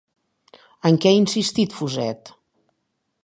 [0.89, 2.33] En què ha insistit Fuset?